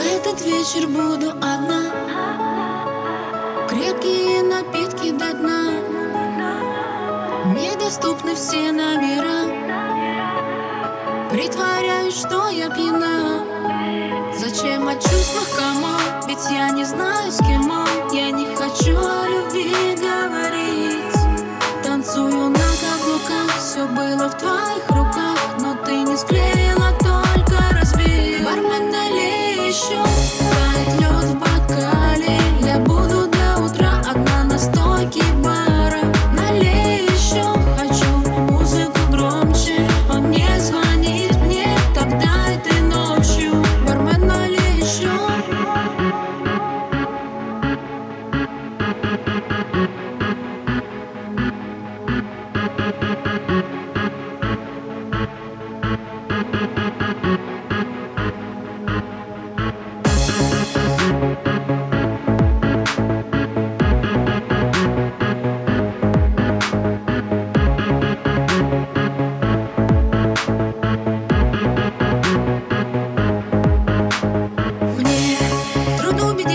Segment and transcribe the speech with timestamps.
[0.00, 1.82] этот вечер буду одна.
[3.68, 5.70] Крепкие напитки до дна.
[7.46, 9.48] Мне доступны все номера.
[11.30, 13.44] Притворяюсь, что я пьяна.
[14.38, 15.94] Зачем от чувств кому?
[16.26, 17.88] Ведь я не знаю, с кем он.
[18.12, 19.91] Я не хочу о любви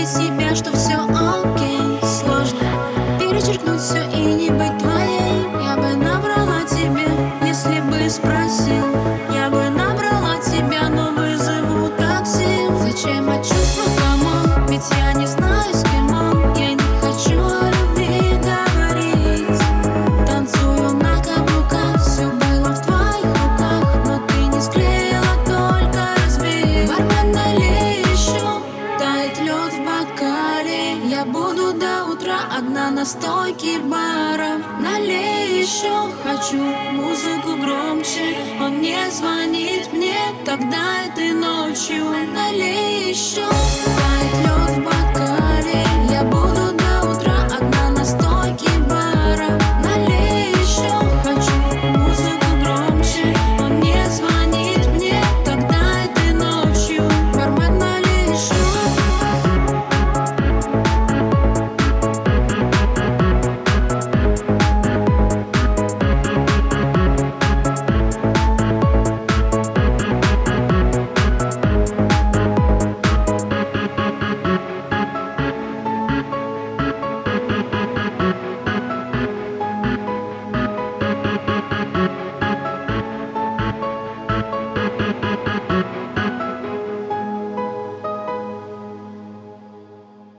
[0.08, 2.58] себя, что все окей Сложно
[3.18, 4.87] перечеркнуть все и не быть
[31.18, 34.62] Я буду до утра одна на стойке бара.
[34.80, 38.36] Налей еще, хочу музыку громче.
[38.60, 40.14] Он не звонит мне,
[40.46, 42.04] тогда этой ночью.
[42.32, 43.57] Налей еще